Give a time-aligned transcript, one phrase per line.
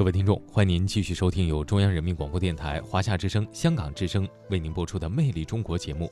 [0.00, 6.10] 各位听众，欢迎您继续收听由中央人民广播电台、华夏之声、香港之声为您播出的《魅力中国》节目。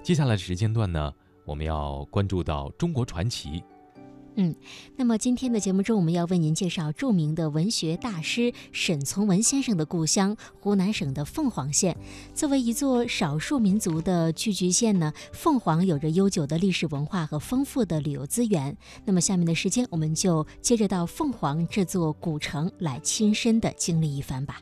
[0.00, 1.12] 接下来的时间段呢，
[1.44, 3.60] 我们要关注到中国传奇。
[4.38, 4.54] 嗯，
[4.96, 11.96] 那么今天的节目中，我们要为您介绍著名的文学大师沈从文先生的故乡——湖南省的凤凰县。
[12.34, 18.76] 作为一座少数民族的聚居县呢，凤凰有着悠久的历史文化和丰富的旅游资源。
[19.06, 24.60] 那么下面的时间，我们就接着到凤凰这座古城来亲身的经历一番吧。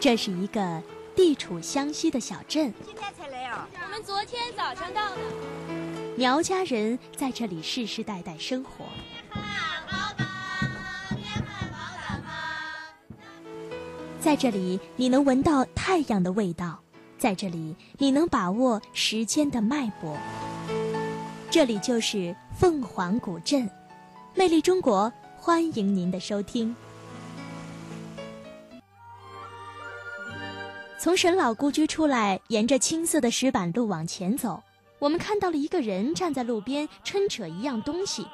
[0.00, 0.82] 这是一个
[1.14, 2.74] 地处湘西的小镇。
[2.84, 3.68] 今天才来啊？
[3.84, 5.77] 我们昨天早上到的。
[6.18, 8.84] 苗家人在这里世世代代生活。
[14.18, 16.76] 在这里，你能闻到太阳的味道；
[17.18, 20.16] 在这里，你能把握时间的脉搏。
[21.52, 23.70] 这里就是凤凰古镇，
[24.34, 26.74] 魅力中国，欢迎您的收听。
[30.98, 34.60] 从沈老故居出来，沿着青色的石板路往前走。
[34.98, 38.26] 我们看到了一个人站在路边抻扯一样东西，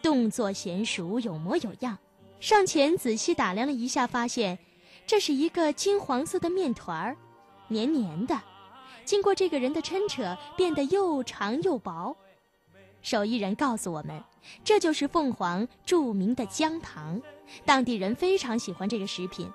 [0.00, 1.98] 动作娴熟，有模有样。
[2.40, 4.58] 上前仔细打量了一下，发现
[5.06, 7.16] 这是一个金黄色的面团儿，
[7.68, 8.40] 黏黏的。
[9.04, 12.16] 经过这个人的抻扯，变得又长又薄。
[13.02, 14.22] 手艺人告诉我们，
[14.62, 17.20] 这就是凤凰著名的姜糖，
[17.64, 19.50] 当地人非常喜欢这个食品。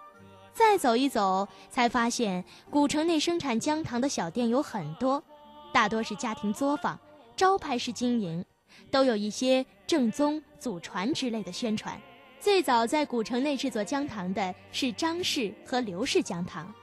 [0.54, 5.24] 再走一走，才发现古城内生产姜糖的小店有很多。
[5.72, 7.00] 大多是家庭作坊，
[7.36, 8.44] 招牌式经营，
[8.92, 12.00] 都有一些正宗、祖传之类的宣传。
[12.40, 16.74] 最早在古城内制作姜糖的是张氏和刘氏姜糖，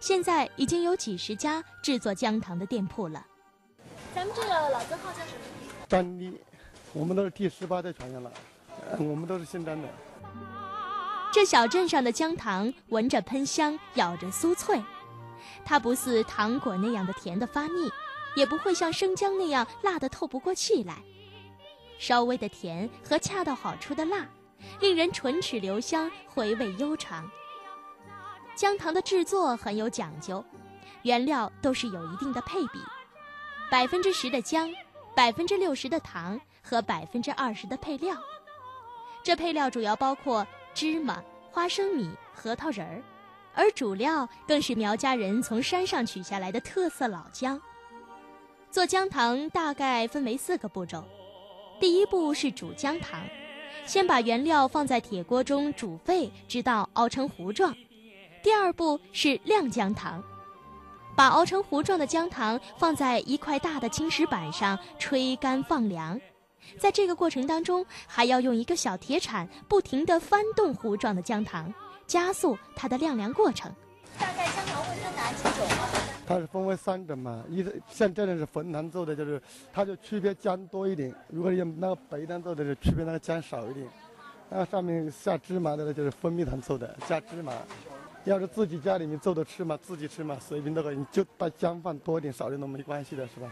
[0.00, 3.24] 现在已经有几十家制作姜糖的店铺了。
[4.14, 5.86] 咱们这个老字号叫什么？
[5.88, 6.40] 张丽，
[6.92, 8.32] 我们都是第十八代传人了，
[8.98, 9.88] 我们都是姓张的。
[11.32, 14.82] 这小镇上的姜糖闻着喷香，咬着酥脆，
[15.64, 17.90] 它不似糖果那样的甜的发腻。
[18.34, 21.02] 也不会像生姜那样辣得透不过气来，
[21.98, 24.26] 稍微的甜和恰到好处的辣，
[24.80, 27.30] 令人唇齿留香，回味悠长。
[28.54, 30.44] 姜糖的制作很有讲究，
[31.02, 32.78] 原料都是有一定的配比，
[33.70, 34.70] 百分之十的姜，
[35.14, 38.16] 百分之六十的糖和百分之二十的配料。
[39.22, 43.02] 这配料主要包括芝麻、花生米、核桃仁儿，
[43.54, 47.60] 而主料更是苗家人从山上取下来的特色老姜。
[48.72, 51.04] 做姜糖大概分为四个步骤，
[51.78, 53.20] 第一步是煮姜糖，
[53.84, 57.76] 先把原料放在铁锅中煮沸，直到熬成糊状。
[58.42, 60.24] 第二步是晾姜糖，
[61.14, 66.18] 把熬成糊状的姜糖放在一块大的青石板上吹干放凉，
[66.78, 71.70] 在这个过程当中，还要用一个小铁铲不停地翻动糊状的姜糖，
[72.06, 73.70] 加速它的晾凉过程。
[74.18, 76.01] 大概姜糖会分哪几种？
[76.26, 79.40] 它是分为三种嘛，一像这种是汾南做的，就是
[79.72, 83.86] 它就区别姜多一点；如果用那个北南做的，就区别那个姜少一点。
[84.48, 87.52] 那个上面下芝麻的呢，就是蜂蜜糖做的，加芝麻。
[88.24, 93.50] 要是自己家里面做的吃嘛，自己吃嘛，随便都可以，你就把姜放多一点、少一点都没关系的，是吧？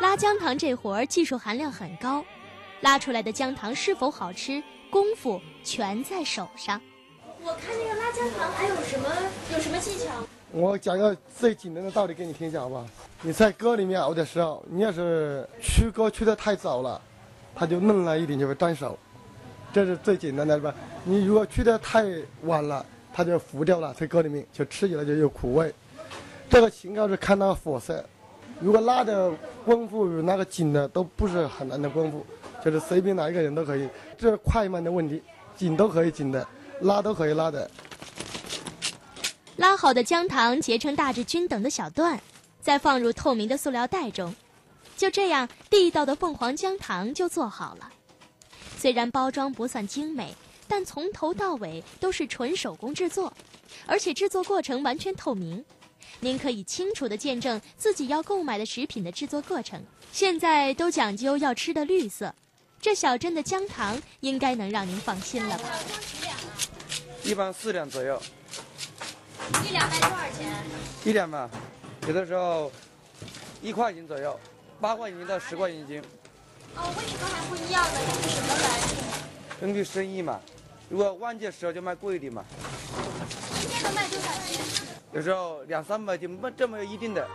[0.00, 2.24] 拉姜糖这活儿技术含量很高，
[2.80, 6.80] 拉出来的姜糖是否好吃，功夫全在手上。
[7.42, 9.08] 我看那个拉姜糖还有什么
[9.52, 10.26] 有什么技巧？
[10.50, 12.86] 我讲个最简单的道理给你听一下，好不好？
[13.20, 17.00] 你在锅里面熬的时候，你要是出锅出的太早了，
[17.54, 18.98] 它就嫩了一点，就会粘手。
[19.74, 20.74] 这是最简单的，是吧？
[21.04, 22.06] 你如果出的太
[22.44, 25.72] 晚了，它就糊掉了，在锅里面就吃起来就有苦味。
[26.48, 28.02] 这个情况是看那个火色，
[28.58, 29.30] 如果拉的
[29.66, 32.24] 功夫与那个紧的都不是很难的功夫，
[32.64, 33.86] 就是随便哪一个人都可以。
[34.16, 35.22] 这是快慢的问题，
[35.54, 36.46] 紧都可以紧的，
[36.80, 37.70] 拉都可以拉的。
[39.58, 42.20] 拉好的姜糖结成大致均等的小段，
[42.62, 44.32] 再放入透明的塑料袋中，
[44.96, 47.90] 就这样，地道的凤凰姜糖就做好了。
[48.78, 50.32] 虽然包装不算精美，
[50.68, 53.36] 但从头到尾都是纯手工制作，
[53.84, 55.64] 而且制作过程完全透明，
[56.20, 59.82] 您可以清楚地见证自己要购买的食品的制作过程。
[60.12, 62.32] 现在都讲究要吃的绿色，
[62.80, 65.68] 这小镇的姜糖应该能让您放心了吧？
[67.24, 68.22] 一般四两左右。
[69.64, 70.52] 一两卖多少钱？
[71.04, 71.48] 一两嘛，
[72.06, 72.70] 有的时候
[73.62, 74.38] 一块钱左右，
[74.80, 76.02] 八块钱到十块钱一斤。
[76.76, 77.98] 哦，为什么还不一样呢？
[78.00, 79.60] 根据什么来？
[79.60, 80.38] 根据生意嘛，
[80.88, 82.44] 如果旺季的时候就卖贵一点嘛。
[83.60, 84.64] 今天能卖多少钱？
[85.12, 87.26] 有时候两三百斤，不这没有一定的。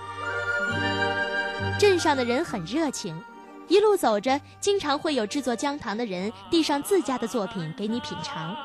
[1.80, 3.20] 镇上的人很热情，
[3.68, 8.56] 一路走着，经常会有制作姜糖的人递上自家的作品给你品尝。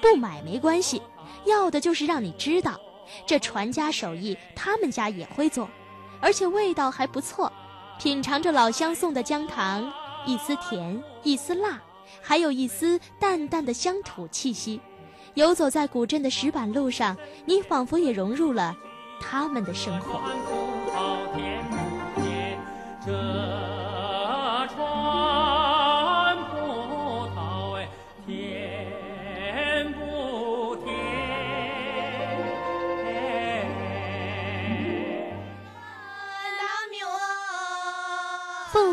[0.00, 1.00] 不买没关系，
[1.44, 2.80] 要的就是让你知道，
[3.26, 5.68] 这传家手艺他们家也会做，
[6.20, 7.52] 而且味道还不错。
[7.98, 9.92] 品尝着老乡送的姜糖，
[10.26, 11.80] 一丝甜，一丝辣，
[12.20, 14.80] 还有一丝淡淡的乡土气息。
[15.34, 18.76] 游走在古镇的石板路上，你仿佛也融入了
[19.20, 20.20] 他们的生活。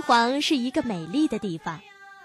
[0.10, 1.80] 黄是一个美丽的地方，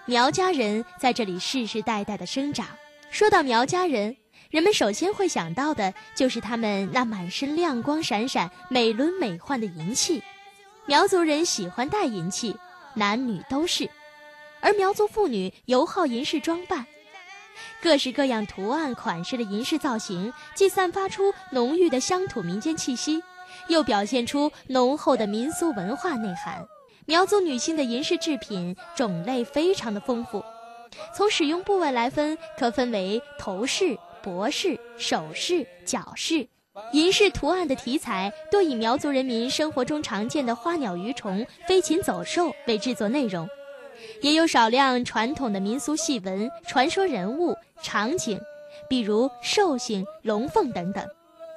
[0.05, 2.65] 苗家人在这里世世代代的生长。
[3.11, 4.17] 说到苗家人，
[4.49, 10.23] 人们首先会想到的就是他们那满身亮光闪闪、美轮美奂的银器。
[10.87, 12.57] 苗族人喜欢戴银器，
[12.95, 13.87] 男女都是，
[14.61, 16.87] 而苗族妇女尤好银饰装扮，
[17.83, 23.21] 各式各样图案款式的银饰造型，既散发出浓郁的乡土民间气息，
[23.67, 26.67] 又表现出浓厚的民俗文化内涵。
[27.07, 30.43] 苗族女性的银饰制品种类非常的丰富，
[31.15, 36.47] 从使用部位来分，可分为头饰、脖饰、首饰、脚饰。
[36.93, 43.47] 银饰图案的题材多以苗族人民生活中常见的花鸟鱼虫、飞禽走兽为制作内容，
[44.21, 48.41] 也有少量传统的民俗戏文、传说人物、场景，
[48.89, 51.07] 比如寿星、龙凤等等，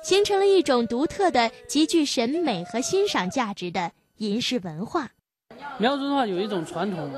[0.05, 5.11] 形成了一种独特的、极具审美和欣赏价值的银饰文化。
[5.79, 7.11] 苗族的话有一种传统，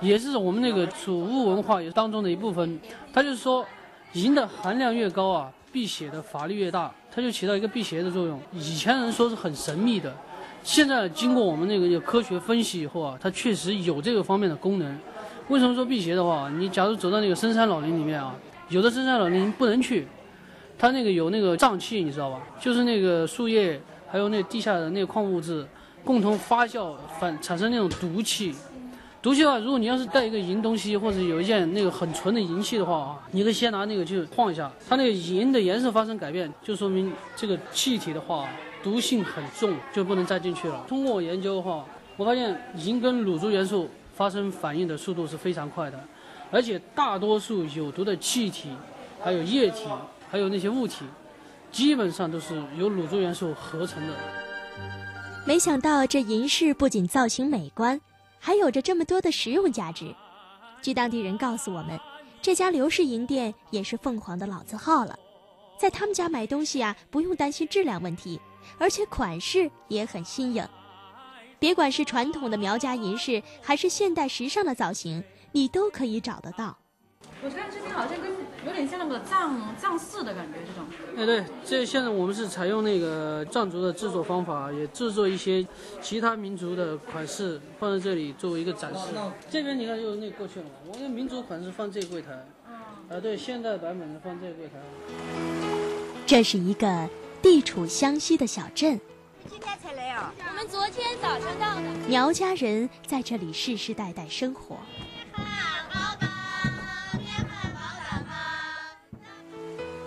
[0.00, 2.78] 也是我们那个储物文化也当中的一部分。
[3.12, 3.64] 它就是说，
[4.12, 8.40] 银的含量越高啊，辟邪的法力越大，它就起到一个辟邪的作用。
[8.52, 10.14] 以前人说是很神秘的，
[10.62, 14.98] 现在经过我们那个科学分析以后啊，它确实有这个方面的功能。
[15.48, 16.48] 为什么说辟邪的话？
[16.50, 18.34] 你假如走到那个深山老林里面啊，
[18.68, 20.06] 有的深山老林不能去，
[20.78, 22.40] 它那个有那个瘴气，你知道吧？
[22.60, 25.66] 就是那个树叶还有那地下的那个矿物质。
[26.04, 28.54] 共同发酵反产生那种毒气，
[29.22, 38.46] 毒气的话，如果你要是带一个银东西或者有一件那个很纯的银器的话啊，你可以先拿那个去晃一下，它那个银的颜色发生改变，就说明这个气体的话
[38.82, 40.84] 毒性很重，就不能再进去了。
[40.86, 41.82] 通过我研究的话，
[42.18, 45.98] 我发现银跟卤猪元素发生反应的速度是非常快的，
[46.50, 48.68] 而且大多数有毒的气体、
[49.22, 49.86] 还有液体、
[50.30, 51.06] 还有那些物体，
[51.72, 54.12] 基本上都是由卤猪元素合成的。
[55.46, 58.00] 没想到这银饰不仅造型美观，
[58.38, 60.14] 还有着这么多的实用价值。
[60.80, 62.00] 据当地人告诉我们，
[62.40, 65.18] 这家刘氏银店也是凤凰的老字号了。
[65.78, 68.40] 在他们家买东西啊，不用担心质量问题，
[68.78, 70.66] 而且款式也很新颖。
[71.58, 76.78] 别管是传统的苗家银饰，还是现代时尚的造型，你都可以找得到。
[77.42, 78.33] 我看这边好像跟
[78.66, 80.84] 有点像那个藏藏式的感觉，这种。
[81.16, 85.66] 哎，对，这现在我们是采用那个藏族的制作方法，也制作一些
[86.00, 89.12] 其他民族的款式放在这里作为一个展示。
[89.50, 92.32] 这边你看又那过去了嘛，我们民族款式放这柜台，
[93.08, 94.72] 啊，对，现代版本的放这柜台。
[96.26, 97.08] 这是一个
[97.42, 98.98] 地处湘西的小镇。
[99.50, 100.32] 今天才来啊？
[100.48, 101.82] 我们昨天早上到的。
[102.08, 104.78] 苗家人在这里世世代代生活。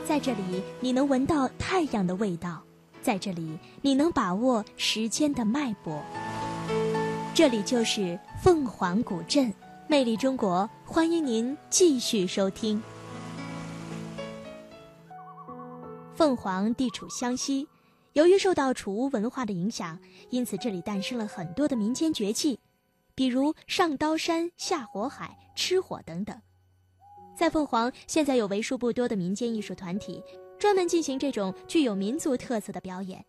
[0.07, 2.63] 在这里，你能闻到太阳的味道；
[3.01, 6.01] 在这里，你能把握时间的脉搏。
[7.35, 9.53] 这里就是凤凰古镇，
[9.85, 12.81] 魅力中国，欢迎您继续收听。
[16.15, 17.67] 凤凰地处湘西，
[18.13, 19.99] 由于受到楚巫文化的影响，
[20.29, 22.57] 因此这里诞生了很多的民间绝技，
[23.13, 26.41] 比如上刀山、下火海、吃火等等。
[27.37, 30.23] 在凤凰，现在有为数不多的民间艺术团体，
[30.57, 33.23] 专门进行这种具有民族特色的表演。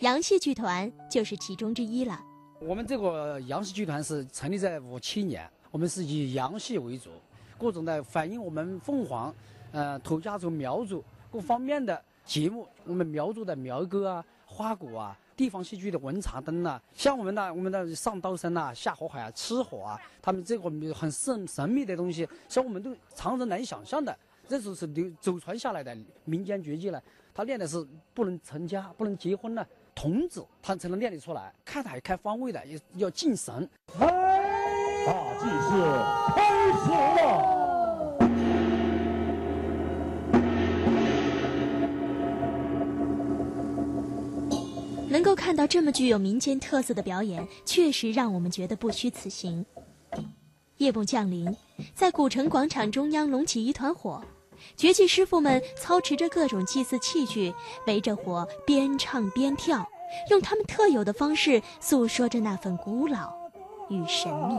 [0.00, 2.20] 杨戏剧团就是其中之一了。
[2.60, 7.10] 我们这个杨戏剧团是成立在五七年，我们是以杨戏为主，
[7.56, 9.32] 各种的反映我们凤凰，
[9.70, 15.16] 呃，土家族苗族各方面的节目，我们苗族的苗歌啊、花鼓啊。
[15.36, 24.16] 地方戏剧的文茶灯呐，像我们的我们的上刀山呐、下火海啊、吃火啊，他们这个很神神秘的东西，像我们都常人难以想象的，
[24.48, 27.02] 这就是流祖传下来的民间绝技了。
[27.34, 29.62] 他练的是不能成家、不能结婚呢，
[29.94, 31.52] 童子他才能练得出来。
[31.66, 33.68] 看海看方位的，要要敬神。
[33.98, 35.70] 大祭司
[36.34, 37.55] 开始了。
[45.16, 49.64] 能够看到这么具有民间特色的表演，确实让我们觉得不虚此行。
[50.76, 51.56] 夜幕降临，
[51.94, 54.22] 在古城广场中央隆起一团火，
[54.76, 57.54] 绝技师傅们操持着各种祭祀器具，
[57.86, 59.88] 围着火边唱边跳，
[60.30, 63.32] 用他们特有的方式诉说着那份古老
[63.88, 64.54] 与神秘。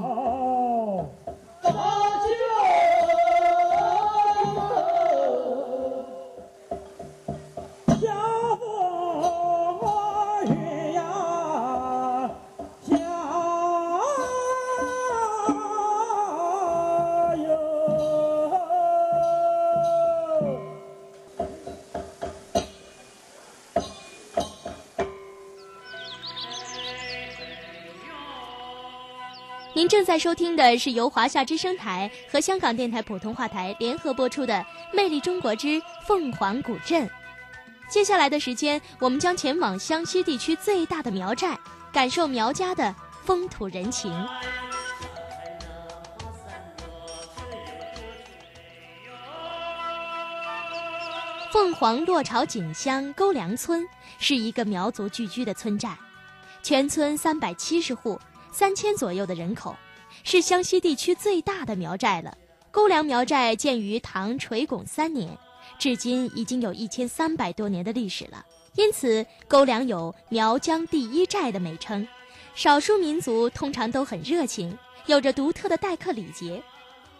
[29.88, 34.53] 正在收听的是由华夏之声台和香港电台普通话台联合播出的
[34.94, 37.08] 《魅力中国之凤凰古镇》。
[37.89, 41.58] 接下来的时间，我们将前往湘西地区最大的苗寨，
[41.94, 44.12] 感受苗家的风土人情。
[51.53, 53.88] 凤凰落潮井乡沟梁村
[54.20, 55.98] 是一个苗族聚居的村寨，
[56.62, 58.20] 全村三百七十户。
[58.51, 59.75] 三千左右的人口，
[60.24, 62.38] 是湘西地区最大的苗寨了。
[62.72, 65.36] 沟梁苗寨建于唐垂拱三年，
[65.80, 68.46] 至今已经有一千三百多年的历史了。
[68.75, 72.08] 因此，沟梁有“苗疆第一寨”的美称。
[72.54, 76.62] 少数民族通常都很热情，有着独特的待客礼节。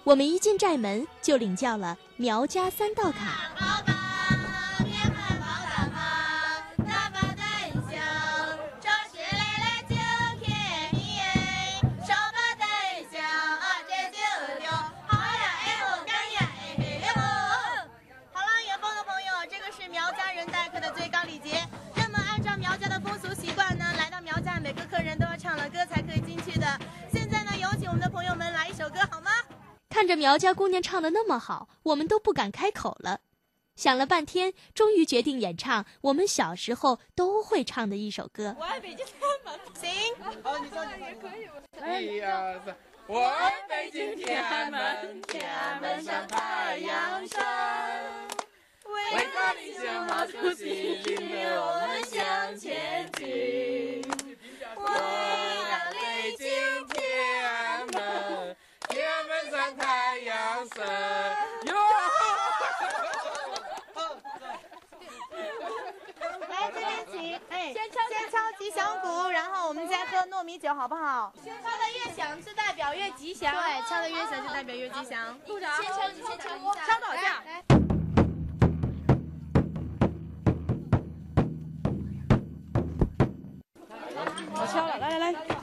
[0.04, 3.67] 我们一进寨门，就领教了苗家三道卡。
[30.18, 33.22] 苗家姑娘唱的那么好，我们都不敢开口了。
[33.76, 38.56] 想了半天，终于决定演唱我们小时候都会唱的一首歌。
[38.60, 39.60] 我爱北京天安门。
[39.80, 42.16] 行，好，你唱也可以。
[42.18, 47.40] 一二三，我爱北京天安门，天安门上太阳升，
[48.88, 54.02] 伟大领袖毛主席领着我们向前进。
[54.76, 54.84] 我
[66.50, 71.32] 来这边请，哎，先敲先敲吉祥鼓，然后我们再喝糯米酒，好不好？
[71.46, 71.62] 敲的
[71.94, 73.54] 越响，是代表越吉祥。
[73.54, 75.38] 对，敲的越响，就代表越吉祥。
[75.46, 76.74] 部长，先敲，你先敲一下。
[76.88, 77.44] 敲多少下？
[84.60, 85.57] 我敲了，来来来。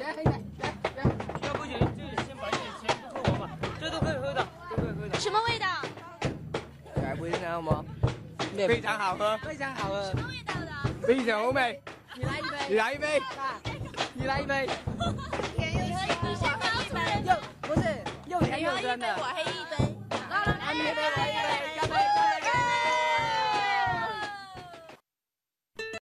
[8.67, 10.05] 非常好喝，非常好喝。
[10.05, 11.07] 什么味道的？
[11.07, 11.81] 非常欧美。
[12.17, 12.57] 你来一杯。
[12.69, 13.23] 你来一杯。
[14.15, 14.69] 你来一杯。
[15.57, 15.79] 甜又
[16.37, 16.49] 咸。
[17.25, 17.83] 又不是
[18.27, 19.07] 又甜又酸的。
[19.19, 19.77] 我黑一杯。
[20.31, 21.64] 来来来，来一杯。